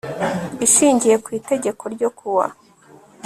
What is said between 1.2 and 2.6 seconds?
ku Itegeko ryo kuwa